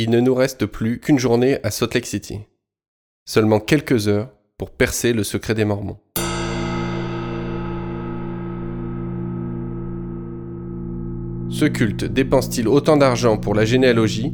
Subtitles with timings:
[0.00, 2.38] il ne nous reste plus qu'une journée à Salt Lake City.
[3.24, 5.98] Seulement quelques heures pour percer le secret des Mormons.
[11.50, 14.32] Ce culte dépense-t-il autant d'argent pour la généalogie,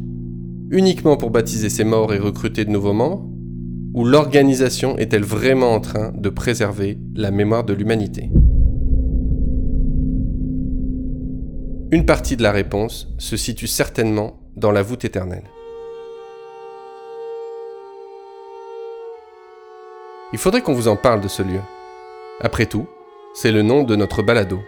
[0.71, 3.27] uniquement pour baptiser ses morts et recruter de nouveaux membres,
[3.95, 8.29] ou l'organisation est-elle vraiment en train de préserver la mémoire de l'humanité?
[11.91, 15.45] Une partie de la réponse se situe certainement dans la voûte éternelle.
[20.33, 21.61] Il faudrait qu'on vous en parle de ce lieu.
[22.41, 22.87] Après tout,
[23.35, 24.61] c'est le nom de notre balado.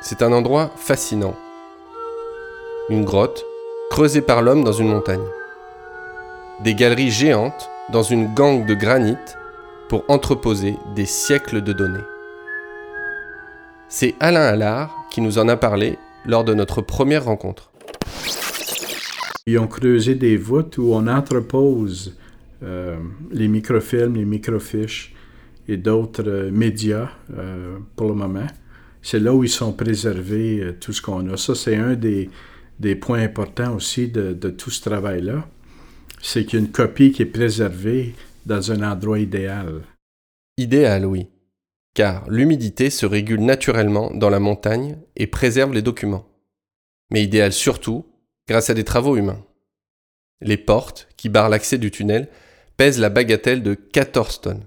[0.00, 1.34] C'est un endroit fascinant.
[2.88, 3.44] Une grotte
[3.90, 5.26] creusée par l'homme dans une montagne.
[6.60, 9.16] Des galeries géantes dans une gangue de granit
[9.88, 12.04] pour entreposer des siècles de données.
[13.88, 17.70] C'est Alain Allard qui nous en a parlé lors de notre première rencontre.
[19.48, 22.18] Ils ont creusé des voûtes où on entrepose
[22.62, 22.98] euh,
[23.32, 25.14] les microfilms, les microfiches
[25.66, 28.46] et d'autres euh, médias euh, pour le moment.
[29.00, 31.38] C'est là où ils sont préservés, tout ce qu'on a.
[31.38, 32.28] Ça, c'est un des,
[32.78, 35.48] des, points importants aussi de, de tout ce travail-là.
[36.20, 39.80] C'est qu'il copie qui est préservée dans un endroit idéal.
[40.58, 41.26] Idéal, oui
[41.94, 46.28] car l'humidité se régule naturellement dans la montagne et préserve les documents.
[47.10, 48.04] Mais idéal surtout
[48.48, 49.44] grâce à des travaux humains.
[50.40, 52.28] Les portes, qui barrent l'accès du tunnel,
[52.76, 54.66] pèsent la bagatelle de 14 tonnes.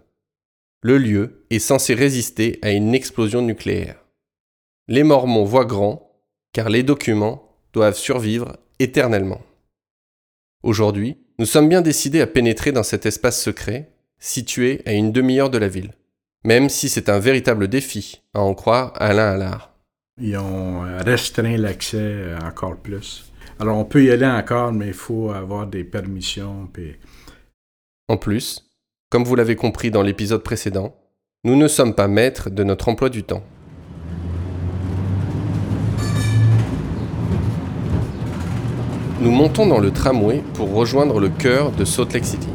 [0.83, 4.03] Le lieu est censé résister à une explosion nucléaire.
[4.87, 6.11] Les Mormons voient grand,
[6.53, 9.41] car les documents doivent survivre éternellement.
[10.63, 15.49] Aujourd'hui, nous sommes bien décidés à pénétrer dans cet espace secret, situé à une demi-heure
[15.49, 15.91] de la ville
[16.43, 19.73] même si c'est un véritable défi, à en croire Alain Allard.
[20.19, 23.30] Ils ont restreint l'accès encore plus.
[23.61, 26.67] Alors on peut y aller encore, mais il faut avoir des permissions.
[28.07, 28.67] En plus,
[29.11, 30.95] comme vous l'avez compris dans l'épisode précédent,
[31.43, 33.43] nous ne sommes pas maîtres de notre emploi du temps.
[39.21, 42.49] Nous montons dans le tramway pour rejoindre le cœur de Salt Lake City,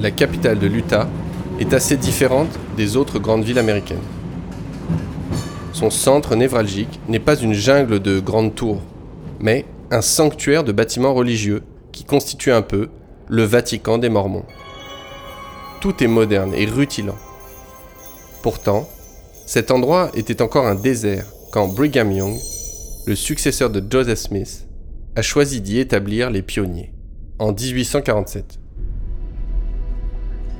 [0.00, 1.10] la capitale de l'Utah
[1.58, 3.98] est assez différente des autres grandes villes américaines.
[5.74, 8.80] Son centre névralgique n'est pas une jungle de grandes tours,
[9.40, 12.88] mais un sanctuaire de bâtiments religieux qui constitue un peu
[13.28, 14.44] le Vatican des Mormons.
[15.80, 17.18] Tout est moderne et rutilant.
[18.42, 18.88] Pourtant,
[19.46, 22.36] cet endroit était encore un désert quand Brigham Young,
[23.06, 24.68] le successeur de Joseph Smith,
[25.16, 26.92] a choisi d'y établir les pionniers,
[27.40, 28.60] en 1847.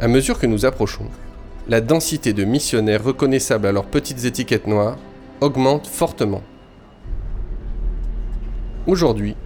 [0.01, 1.07] À mesure que nous approchons,
[1.69, 4.99] la densité de missionnaires reconnaissables à leurs petites étiquettes noires
[5.41, 6.43] augmente fortement.
[8.87, 9.37] Aujourd'hui,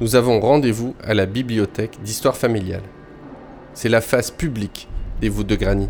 [0.00, 2.82] nous avons rendez-vous à la bibliothèque d'histoire familiale.
[3.72, 4.88] C'est la face publique
[5.20, 5.88] des voûtes de granit.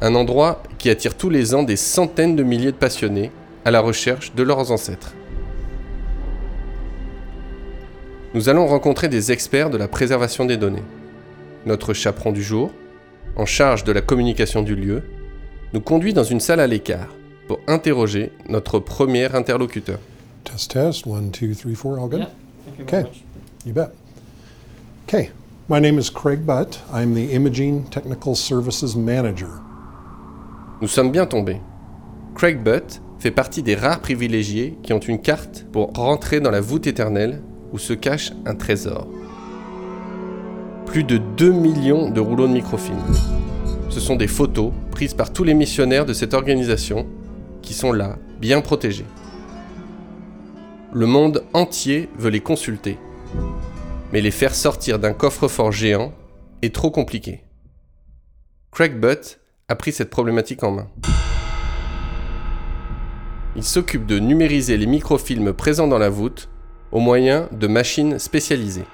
[0.00, 3.32] Un endroit qui attire tous les ans des centaines de milliers de passionnés
[3.64, 5.14] à la recherche de leurs ancêtres.
[8.34, 10.84] Nous allons rencontrer des experts de la préservation des données.
[11.66, 12.70] Notre chaperon du jour,
[13.34, 15.02] en charge de la communication du lieu,
[15.72, 17.08] nous conduit dans une salle à l'écart
[17.48, 19.98] pour interroger notre premier interlocuteur.
[20.44, 21.06] Test, test.
[21.06, 21.98] One, two, three, four.
[21.98, 22.20] All good?
[22.20, 22.30] Yeah.
[22.64, 23.02] Thank you okay.
[23.02, 23.22] Much.
[23.64, 23.94] You bet.
[25.08, 25.30] Okay.
[25.68, 26.80] My name is Craig Butt.
[26.92, 29.60] I'm the Imaging Technical Services Manager.
[30.80, 31.60] Nous sommes bien tombés.
[32.34, 36.60] Craig Butt fait partie des rares privilégiés qui ont une carte pour rentrer dans la
[36.60, 37.40] voûte éternelle
[37.72, 39.06] où se cache un trésor
[40.92, 42.98] plus de 2 millions de rouleaux de microfilm.
[43.88, 47.06] Ce sont des photos prises par tous les missionnaires de cette organisation
[47.62, 49.06] qui sont là, bien protégés.
[50.94, 52.98] Le monde entier veut les consulter,
[54.12, 56.12] mais les faire sortir d'un coffre-fort géant
[56.60, 57.44] est trop compliqué.
[58.70, 60.90] Craig Butt a pris cette problématique en main.
[63.56, 66.50] Il s'occupe de numériser les microfilms présents dans la voûte
[66.90, 68.84] au moyen de machines spécialisées.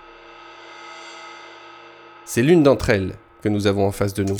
[2.24, 4.36] C'est l'une d'entre elles que nous avons en face de nous.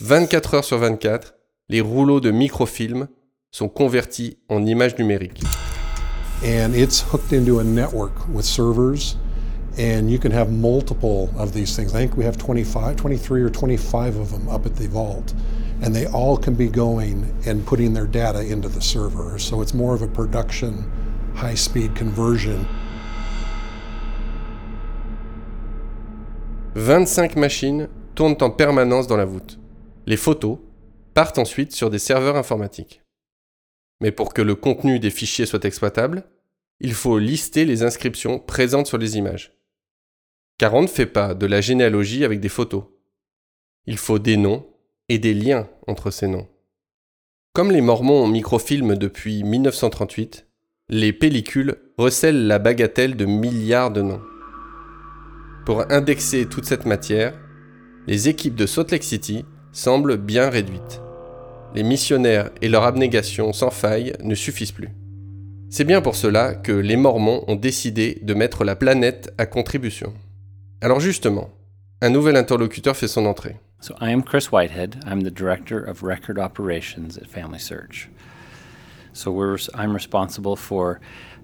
[0.00, 1.36] 24 heures sur 24,
[1.68, 3.06] les rouleaux de microfilm
[3.52, 5.44] sont convertis en images numériques.
[6.44, 9.16] And it's hooked into a network with servers
[9.78, 11.94] and you can have multiple of these things.
[11.94, 15.34] I think we have 25, 23 or 25 of them up at the vault.
[15.82, 19.38] And they all can be going and putting their data into the server.
[19.38, 20.90] So it's more of a production,
[21.34, 22.66] high speed conversion.
[26.74, 29.58] 25 machines tournent en permanence dans la voûte.
[30.06, 30.58] Les photos
[31.12, 33.05] partent ensuite sur des serveurs informatiques.
[34.00, 36.24] Mais pour que le contenu des fichiers soit exploitable,
[36.80, 39.56] il faut lister les inscriptions présentes sur les images.
[40.58, 42.84] Car on ne fait pas de la généalogie avec des photos.
[43.86, 44.66] Il faut des noms
[45.08, 46.48] et des liens entre ces noms.
[47.52, 50.46] Comme les Mormons microfilment depuis 1938,
[50.88, 54.22] les pellicules recèlent la bagatelle de milliards de noms.
[55.64, 57.38] Pour indexer toute cette matière,
[58.06, 61.00] les équipes de Salt Lake City semblent bien réduites.
[61.76, 64.88] Les missionnaires et leur abnégation sans faille ne suffisent plus.
[65.68, 70.14] C'est bien pour cela que les Mormons ont décidé de mettre la planète à contribution.
[70.80, 71.50] Alors justement,
[72.00, 73.56] un nouvel interlocuteur fait son entrée.
[73.82, 75.04] So I am Chris Whitehead.
[75.06, 78.08] I'm the director of record operations at Family Search.
[79.12, 80.98] So we're, I'm responsible for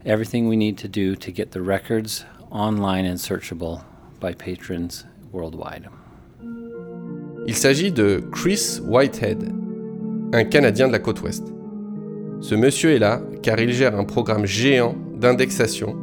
[0.06, 3.84] everything we need to do to get the records online and searchable
[4.18, 5.90] by patrons worldwide.
[7.46, 9.52] Il s'agit de Chris Whitehead,
[10.32, 11.52] un Canadien de la côte ouest.
[12.40, 15.94] Ce monsieur est là car il gère un programme géant d'indexation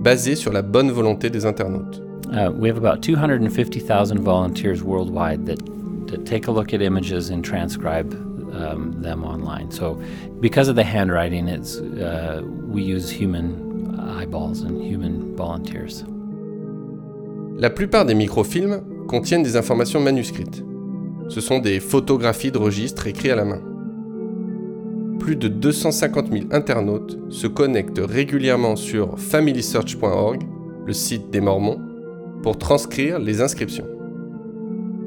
[0.00, 2.00] basé sur la bonne volonté des internautes.
[2.32, 5.58] Uh, we have about 250,000 volunteers worldwide that,
[6.06, 8.12] that take a look at images and transcribe
[8.54, 9.70] um, them online.
[9.70, 10.00] So,
[10.40, 16.04] because of the handwriting, it's uh, we use human eyeballs and human volunteers.
[17.56, 20.62] La plupart des microfilms contiennent des informations manuscrites.
[21.28, 23.62] Ce sont des photographies de registres écrits à la main.
[25.18, 30.42] Plus de 250 000 internautes se connectent régulièrement sur familysearch.org,
[30.84, 31.80] le site des Mormons,
[32.42, 33.86] pour transcrire les inscriptions.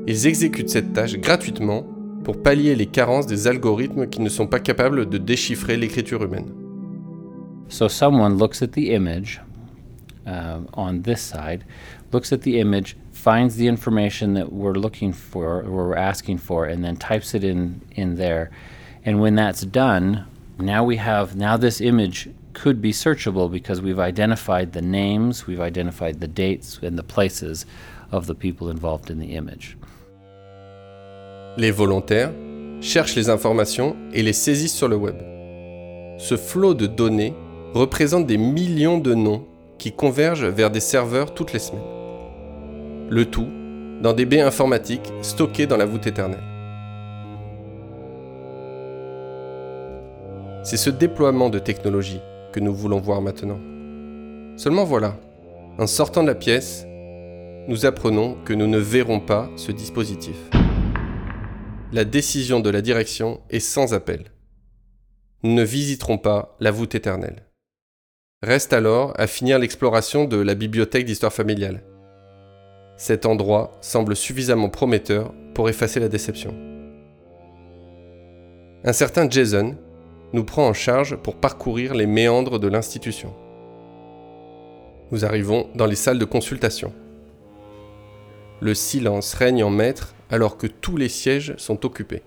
[0.08, 1.86] Ils exécutent cette tâche gratuitement
[2.24, 6.52] pour pallier les carences des algorithmes qui ne sont pas capables de déchiffrer l'écriture humaine.
[7.70, 9.42] So someone looks at the image
[10.26, 11.64] uh, on this side,
[12.12, 12.96] looks at the image,
[13.28, 17.44] finds the information that we're looking for, or we're asking for, and then types it
[17.44, 18.50] in in there.
[19.04, 20.26] And when that's done,
[20.60, 25.66] now we have now this image could be searchable because we've identified the names, we've
[25.72, 27.66] identified the dates and the places
[28.14, 29.76] of the people involved in the image.
[31.58, 32.32] Les volontaires
[32.80, 35.18] cherchent les informations et les saisissent sur le web.
[36.18, 37.34] Ce flot de données
[37.74, 39.44] représente des millions de noms
[39.78, 41.97] qui convergent vers des serveurs toutes les semaines.
[43.10, 43.48] Le tout
[44.02, 46.44] dans des baies informatiques stockées dans la voûte éternelle.
[50.64, 52.20] C'est ce déploiement de technologie
[52.52, 53.60] que nous voulons voir maintenant.
[54.58, 55.16] Seulement voilà,
[55.80, 56.86] en sortant de la pièce,
[57.70, 60.36] nous apprenons que nous ne verrons pas ce dispositif.
[61.94, 64.26] La décision de la direction est sans appel.
[65.44, 67.46] Nous ne visiterons pas la voûte éternelle.
[68.44, 71.84] Reste alors à finir l'exploration de la bibliothèque d'histoire familiale.
[72.98, 76.56] Cet endroit semble suffisamment prometteur pour effacer la déception.
[78.84, 79.76] Un certain Jason
[80.34, 83.34] nous prend en charge pour parcourir les méandres de l'institution.
[85.12, 86.92] Nous arrivons dans les salles de consultation.
[88.62, 92.24] Le silence règne en maître alors que tous les sièges sont occupés.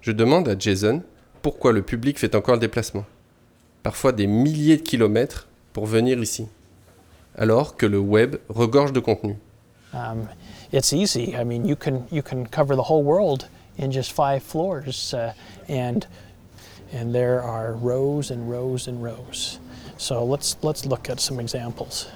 [0.00, 1.02] Je demande à Jason
[1.42, 3.04] pourquoi le public fait encore le déplacement,
[3.82, 6.46] parfois des milliers de kilomètres pour venir ici,
[7.36, 9.36] alors que le web regorge de contenu.
[9.94, 10.28] Um,
[10.72, 11.36] it's easy.
[11.36, 15.34] I mean, you can you can cover the whole world in just five floors, uh,
[15.68, 16.06] and
[16.92, 19.60] and there are rows and rows and rows.
[19.96, 22.08] So let's let's look at some examples.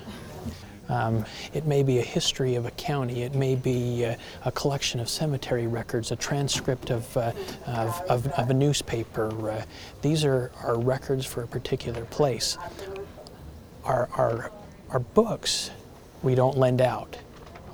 [0.89, 3.23] Um, it may be a history of a county.
[3.23, 7.33] It may be uh, a collection of cemetery records, a transcript of, uh,
[7.67, 9.51] of, of, of, a newspaper.
[9.51, 9.63] Uh,
[10.01, 12.57] these are, are records for a particular place.
[13.85, 14.51] Our, our,
[14.89, 15.71] our books
[16.23, 17.19] we don't lend out,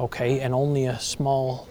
[0.00, 1.68] okay, and only a small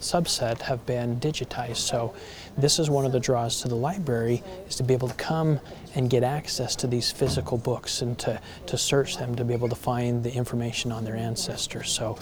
[0.00, 1.76] subset have been digitized.
[1.78, 2.14] So
[2.58, 5.60] this is one of the draws to the library is to be able to come
[5.94, 9.68] and get access to these physical books and to, to search them to be able
[9.68, 11.90] to find the information on their ancestors.
[11.90, 12.18] So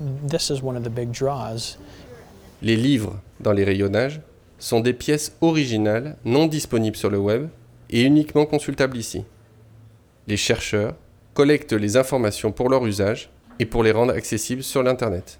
[0.00, 1.76] this is one of the big draws.
[2.62, 4.20] Les livres dans les rayonnages
[4.58, 7.48] sont des pièces originales non disponibles sur le web
[7.90, 9.24] et uniquement consultables ici.
[10.26, 10.94] Les chercheurs
[11.34, 15.38] collectent les informations pour leur usage et pour les rendre accessibles sur l'Internet.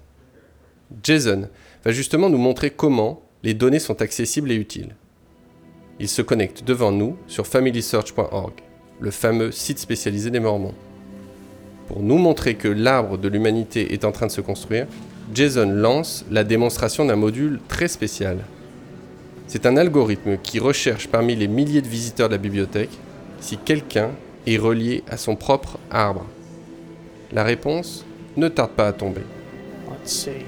[1.03, 1.49] Jason
[1.83, 4.95] va justement nous montrer comment les données sont accessibles et utiles.
[5.99, 8.53] Il se connecte devant nous sur familysearch.org,
[8.99, 10.75] le fameux site spécialisé des Mormons.
[11.87, 14.87] Pour nous montrer que l'arbre de l'humanité est en train de se construire,
[15.33, 18.39] Jason lance la démonstration d'un module très spécial.
[19.47, 22.97] C'est un algorithme qui recherche parmi les milliers de visiteurs de la bibliothèque
[23.39, 24.11] si quelqu'un
[24.45, 26.25] est relié à son propre arbre.
[27.31, 28.05] La réponse?
[28.37, 29.21] Ne tarde pas à tomber.
[29.89, 30.45] Let's see.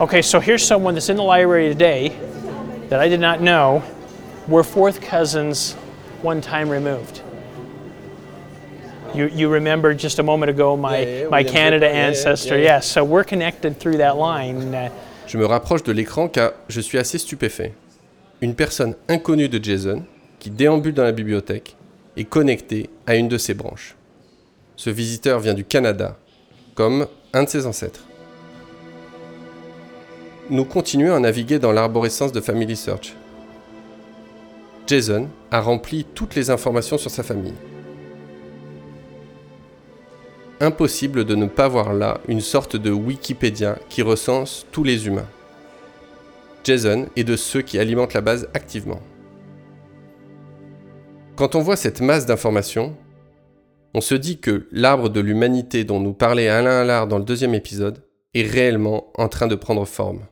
[0.00, 2.12] Okay, so here's someone that's in the library today
[2.90, 3.82] that I did not know
[4.46, 5.74] we're fourth cousins,
[6.22, 7.22] one time removed.
[9.14, 12.56] You, you remember just a moment ago my, Yeah, yeah, my Canada ancestor.
[12.56, 12.74] yeah, yeah.
[12.76, 14.74] Yes, so we're connected through that line.
[14.74, 14.90] Uh,
[15.26, 17.72] Je me rapproche de l'écran car je suis assez stupéfait.
[18.42, 20.04] Une personne inconnue de Jason,
[20.38, 21.74] qui déambule dans la bibliothèque,
[22.16, 23.95] est connectée à une de ses branches.
[24.76, 26.18] Ce visiteur vient du Canada,
[26.74, 28.04] comme un de ses ancêtres.
[30.50, 33.14] Nous continuons à naviguer dans l'arborescence de Family Search.
[34.86, 37.54] Jason a rempli toutes les informations sur sa famille.
[40.60, 45.28] Impossible de ne pas voir là une sorte de Wikipédia qui recense tous les humains.
[46.64, 49.00] Jason est de ceux qui alimentent la base activement.
[51.34, 52.96] Quand on voit cette masse d'informations,
[53.96, 57.54] on se dit que l'arbre de l'humanité dont nous parlait Alain Allard dans le deuxième
[57.54, 60.26] épisode est réellement en train de prendre forme.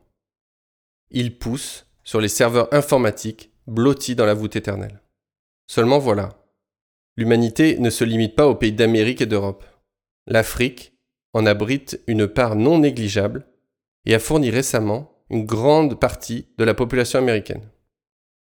[1.10, 5.00] Il pousse sur les serveurs informatiques blottis dans la voûte éternelle.
[5.66, 6.44] Seulement voilà,
[7.16, 9.64] l'humanité ne se limite pas aux pays d'Amérique et d'Europe.
[10.26, 10.92] L'Afrique
[11.32, 13.46] en abrite une part non négligeable
[14.04, 17.66] et a fourni récemment une grande partie de la population américaine.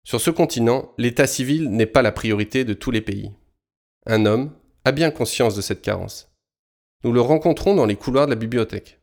[0.04, 3.32] Sur ce continent, l'état civil n'est pas la priorité de tous les pays.
[4.06, 4.52] Un homme
[4.86, 6.30] a bien conscience de cette carence.
[7.04, 9.00] Nous le rencontrons dans les couloirs de la bibliothèque.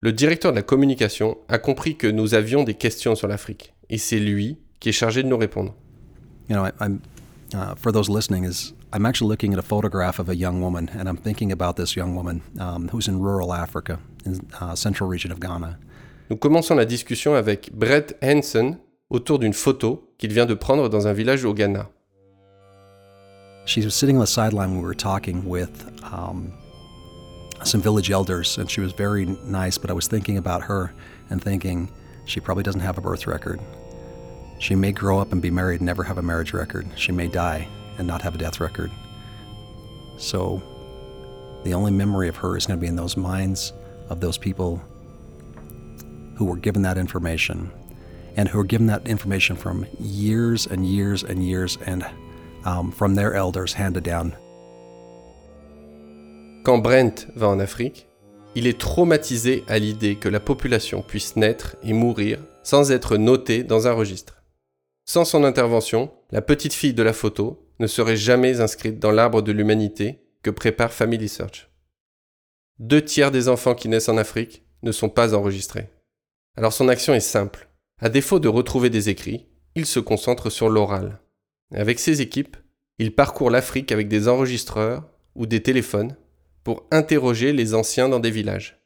[0.00, 3.98] Le directeur de la communication a compris que nous avions des questions sur l'Afrique, et
[3.98, 5.74] c'est lui qui est chargé de nous répondre.
[6.48, 7.00] You know, I, I'm
[7.54, 10.88] uh, for those listening is I'm actually looking at a photograph of a young woman,
[10.98, 15.10] and I'm thinking about this young woman um, who's in rural Africa, in uh, central
[15.10, 15.78] region of Ghana.
[16.30, 18.78] Nous commençons la discussion avec Brett Hansen
[19.10, 21.90] autour d'une photo qu'il vient de prendre dans un village au Ghana.
[23.68, 26.54] She was sitting on the sideline when we were talking with um,
[27.64, 29.76] some village elders, and she was very nice.
[29.76, 30.94] But I was thinking about her
[31.28, 31.92] and thinking
[32.24, 33.60] she probably doesn't have a birth record.
[34.58, 36.88] She may grow up and be married and never have a marriage record.
[36.96, 38.90] She may die and not have a death record.
[40.16, 40.62] So
[41.62, 43.74] the only memory of her is going to be in those minds
[44.08, 44.82] of those people
[46.36, 47.70] who were given that information
[48.34, 52.06] and who were given that information from years and years and years and
[52.64, 52.92] um.
[56.64, 58.08] Quand Brent va en Afrique,
[58.54, 63.62] il est traumatisé à l'idée que la population puisse naître et mourir sans être notée
[63.62, 64.42] dans un registre.
[65.04, 69.42] Sans son intervention, la petite fille de la photo ne serait jamais inscrite dans l'arbre
[69.42, 71.70] de l'humanité que prépare Family Search.
[72.78, 75.88] Deux tiers des enfants qui naissent en Afrique ne sont pas enregistrés.
[76.56, 77.68] Alors son action est simple.
[78.00, 81.20] À défaut de retrouver des écrits, il se concentre sur l'oral.
[81.74, 82.56] Avec ses équipes,
[82.98, 86.16] il parcourt l'Afrique avec des enregistreurs ou des téléphones
[86.64, 88.80] pour interroger les anciens dans des villages.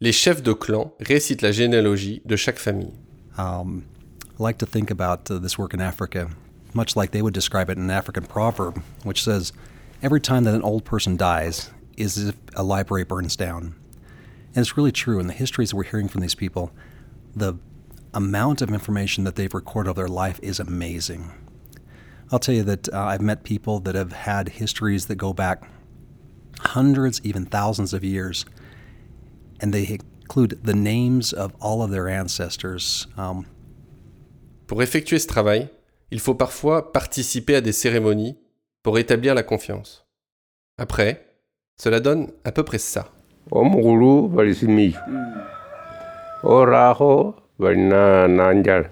[0.00, 2.92] Les chefs de clan récitent la généalogie de chaque famille.
[3.36, 3.84] Um,
[4.38, 6.28] I like to think about uh, this work in Africa,
[6.74, 9.52] much like they would describe it in an African proverb, which says,
[10.02, 13.74] Every time that an old person dies is as if a library burns down.
[14.54, 15.18] And it's really true.
[15.18, 16.70] In the histories that we're hearing from these people,
[17.34, 17.54] the
[18.14, 21.32] amount of information that they've recorded of their life is amazing.
[22.30, 25.62] I'll tell you that uh, I've met people that have had histories that go back
[26.60, 28.44] hundreds, even thousands of years,
[29.60, 33.06] and they include the names of all of their ancestors.
[33.16, 33.46] Um,
[34.66, 35.70] Pour effectuer ce travail,
[36.10, 38.36] il faut parfois participer à des cérémonies
[38.82, 40.04] pour établir la confiance.
[40.76, 41.24] Après,
[41.76, 43.10] cela donne à peu près ça.
[43.50, 44.28] omukulu
[47.58, 48.90] bali simiyu oraho bali na nanjala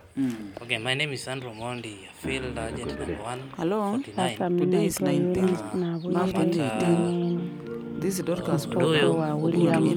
[0.63, 3.41] Okay, my name is Andrew Mondi, field agent number one.
[3.57, 4.59] Hello, 49.
[4.59, 8.01] today is 19th, month 2018.
[8.01, 9.95] This is Dorcas Huyo Poko wa William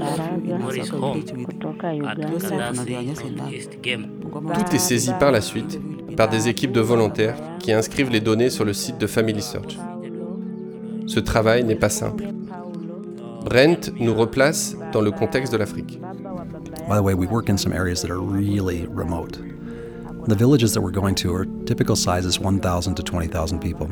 [0.61, 2.17] Morris Home at.
[2.17, 3.53] Kadasi.
[3.53, 4.07] East Game.
[4.53, 5.79] Tout est saisi par la suite
[6.15, 9.77] par des équipes de volontaires qui inscrivent les données sur le site de Family Search.
[11.07, 12.25] Ce travail n'est pas simple.
[13.43, 15.99] Brent nous replace dans le contexte de l'Afrique.
[16.89, 19.33] By the way, we work in some areas that are really remote.
[20.27, 23.91] The villages that we're going to are typical sizes 1,000 to 20,000 people.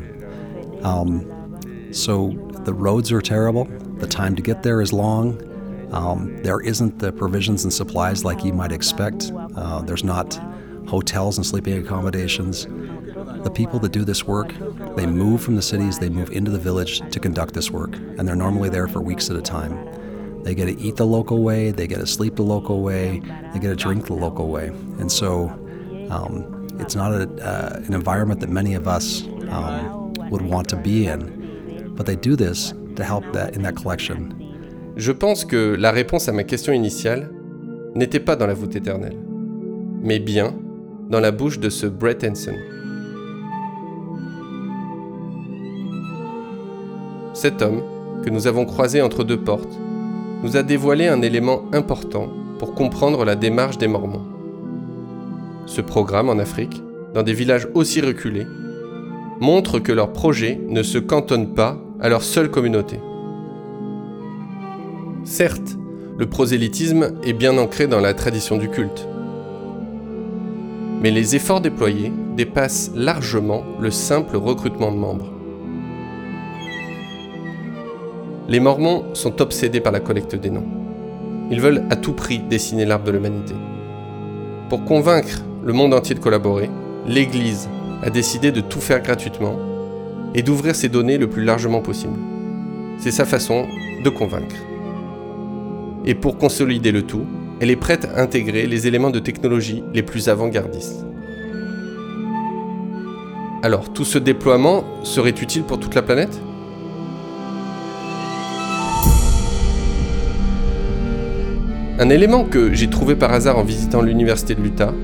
[0.84, 2.30] Um, so
[2.64, 3.66] the roads are terrible.
[3.98, 5.40] The time to get there is long.
[5.92, 9.30] Um, there isn't the provisions and supplies like you might expect.
[9.54, 10.34] Uh, there's not
[10.88, 12.66] hotels and sleeping accommodations.
[13.44, 14.52] The people that do this work,
[14.96, 18.26] they move from the cities, they move into the village to conduct this work, and
[18.26, 19.97] they're normally there for weeks at a time.
[20.44, 23.20] They get to eat the local way, they get to sleep the local way,
[23.52, 24.68] they get to drink the local way.
[24.98, 25.48] And so
[26.10, 30.76] um, it's not a, uh, an environment that many of us um, would want to
[30.76, 34.34] be in, but they do this to help that in that collection.
[34.96, 37.30] Je pense que la réponse à ma question initiale
[37.94, 39.16] n'était pas dans la voûte éternelle,
[40.02, 40.54] mais bien
[41.08, 42.54] dans la bouche de ce Brett Henson.
[47.34, 47.82] Cet homme
[48.24, 49.78] que nous avons croisé entre deux portes
[50.42, 52.28] nous a dévoilé un élément important
[52.58, 54.26] pour comprendre la démarche des Mormons.
[55.66, 56.82] Ce programme en Afrique,
[57.14, 58.46] dans des villages aussi reculés,
[59.40, 63.00] montre que leur projet ne se cantonne pas à leur seule communauté.
[65.24, 65.76] Certes,
[66.16, 69.06] le prosélytisme est bien ancré dans la tradition du culte.
[71.00, 75.37] Mais les efforts déployés dépassent largement le simple recrutement de membres.
[78.50, 80.66] Les Mormons sont obsédés par la collecte des noms.
[81.50, 83.52] Ils veulent à tout prix dessiner l'arbre de l'humanité.
[84.70, 86.70] Pour convaincre le monde entier de collaborer,
[87.06, 87.68] l'Église
[88.02, 89.56] a décidé de tout faire gratuitement
[90.34, 92.18] et d'ouvrir ses données le plus largement possible.
[92.98, 93.66] C'est sa façon
[94.02, 94.56] de convaincre.
[96.06, 97.26] Et pour consolider le tout,
[97.60, 101.04] elle est prête à intégrer les éléments de technologie les plus avant-gardistes.
[103.62, 106.40] Alors, tout ce déploiement serait utile pour toute la planète?
[112.00, 114.94] Un élément que j'ai trouvé par hasard en visitant l'université de l'Utah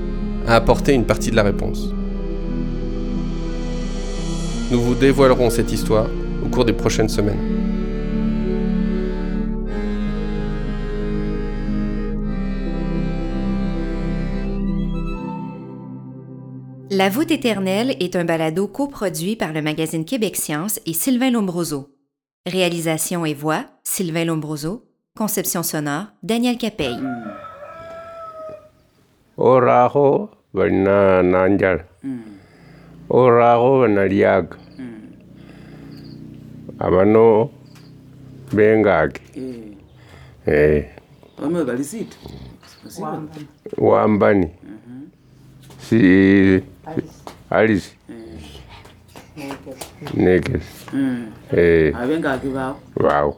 [0.47, 1.89] a apporté une partie de la réponse.
[4.71, 6.07] Nous vous dévoilerons cette histoire
[6.45, 7.37] au cours des prochaines semaines.
[16.89, 21.89] La voûte éternelle est un balado coproduit par le magazine Québec Science et Sylvain Lombroso.
[22.45, 24.84] Réalisation et voix, Sylvain Lombroso.
[25.15, 26.99] Conception sonore, Daniel Capey.
[29.37, 31.85] Oraho bana nanjal.
[33.09, 34.57] Oraho bana liag.
[36.79, 37.49] Abano
[38.51, 39.77] bengaki.
[40.45, 40.83] Eh.
[41.39, 42.17] Bamwe balisita.
[43.77, 44.51] Wambani.
[45.79, 46.61] Si
[47.49, 47.95] Alice.
[50.13, 50.65] niggas.
[50.91, 51.31] Mm.
[51.51, 51.91] Hey.
[51.91, 52.79] Abenga out?
[52.95, 53.37] Wow.